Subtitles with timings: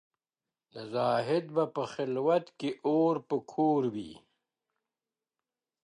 [0.73, 4.13] د زاهد به په خلوت کي اور په کور وي.